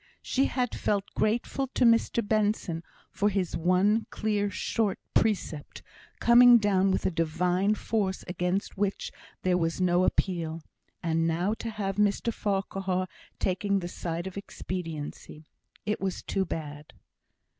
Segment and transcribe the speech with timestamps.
[0.23, 5.83] She had felt grateful to Mr Benson for his one clear, short precept,
[6.19, 9.11] coming down with a divine force against which
[9.43, 10.63] there was no appeal;
[11.03, 15.45] and now to have Mr Farquhar taking the side of expediency!
[15.85, 16.93] It was too bad.